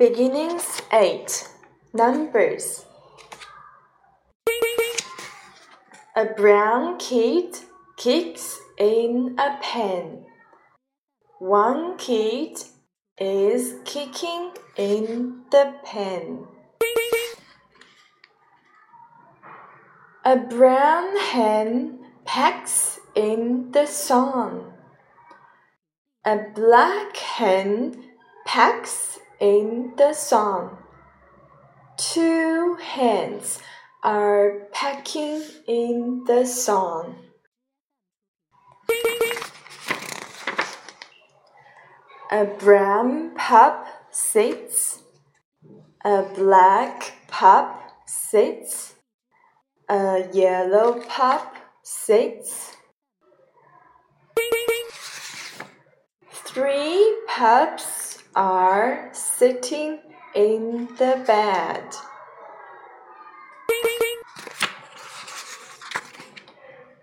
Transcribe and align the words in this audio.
Beginnings 0.00 0.80
8 0.94 1.46
Numbers 1.92 2.86
A 6.16 6.24
brown 6.24 6.96
kid 6.96 7.54
kicks 7.98 8.58
in 8.78 9.36
a 9.38 9.58
pen. 9.60 10.24
One 11.38 11.98
kid 11.98 12.62
is 13.18 13.74
kicking 13.84 14.52
in 14.78 15.42
the 15.50 15.74
pen. 15.84 16.46
A 20.24 20.38
brown 20.38 21.14
hen 21.18 21.98
pecks 22.24 22.98
in 23.14 23.70
the 23.72 23.84
sun. 23.84 24.72
A 26.24 26.38
black 26.54 27.18
hen 27.18 28.02
pecks 28.46 29.19
in 29.40 29.94
the 29.96 30.12
sun. 30.12 30.76
Two 31.96 32.76
hands 32.80 33.58
are 34.04 34.68
pecking 34.72 35.42
in 35.66 36.24
the 36.26 36.44
sun. 36.46 37.16
A 42.30 42.44
brown 42.44 43.34
pup 43.34 43.86
sits. 44.10 45.02
A 46.04 46.22
black 46.34 47.14
pup 47.28 47.92
sits. 48.06 48.94
A 49.88 50.28
yellow 50.32 51.00
pup 51.08 51.56
sits. 51.82 52.76
Three 56.30 57.16
pups 57.28 57.99
are 58.34 59.10
sitting 59.12 59.98
in 60.34 60.86
the 60.98 61.22
bed. 61.26 61.84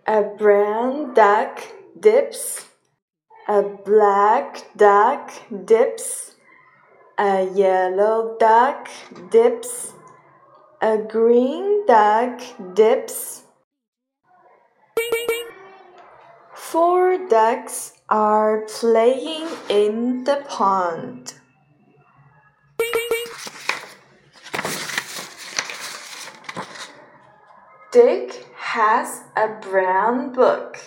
A 0.07 0.21
brown 0.37 1.13
duck 1.13 1.59
dips. 1.99 2.65
A 3.47 3.61
black 3.61 4.65
duck 4.77 5.31
dips. 5.65 6.35
A 7.17 7.49
yellow 7.53 8.37
duck 8.39 8.87
dips. 9.31 9.93
A 10.81 10.97
green 10.97 11.85
duck 11.85 12.41
dips. 12.73 13.43
Four 16.71 17.17
ducks 17.29 17.93
are 18.09 18.65
playing 18.67 19.47
in 19.69 20.25
the 20.25 20.43
pond. 20.49 21.35
Dick 27.93 28.45
has 28.57 29.23
a 29.37 29.47
brown 29.61 30.33
book. 30.33 30.77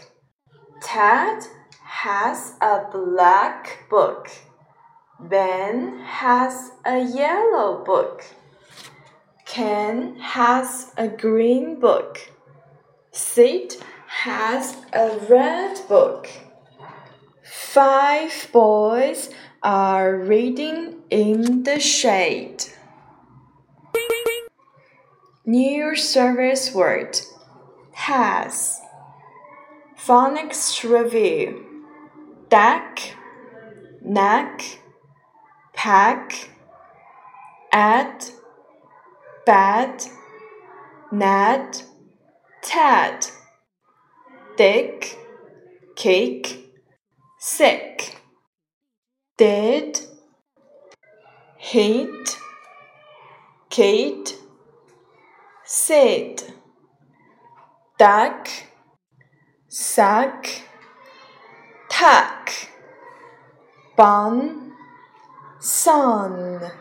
Ted 0.83 1.47
has 1.83 2.57
a 2.61 2.83
black 2.93 3.89
book. 3.89 4.29
Ben 5.19 6.01
has 6.01 6.73
a 6.85 6.99
yellow 7.03 7.83
book. 7.83 8.27
Ken 9.47 10.17
has 10.17 10.93
a 10.99 11.09
green 11.09 11.81
book. 11.81 12.19
Sid 13.13 13.77
has 14.11 14.77
a 14.93 15.17
red 15.31 15.81
book. 15.89 16.29
Five 17.45 18.49
boys 18.53 19.31
are 19.63 20.17
reading 20.17 20.97
in 21.11 21.63
the 21.63 21.79
shade. 21.79 22.65
New 25.47 25.95
service 25.95 26.75
word 26.75 27.21
has 27.93 28.81
phonics 29.97 30.83
review 30.83 31.85
deck 32.49 33.15
neck 34.03 34.81
pack 35.73 36.51
add 37.73 38.25
bed 39.47 40.03
net 41.13 41.85
tad 42.63 43.27
dick 44.57 45.19
cake. 45.97 46.57
Sick 47.39 48.17
did 49.39 49.99
hate 51.57 52.39
Kate 53.71 54.37
said 55.65 56.43
duck. 57.97 58.49
Suck 59.69 60.47
tuck. 61.89 62.51
Bun. 63.97 64.73
Sun 65.61 66.73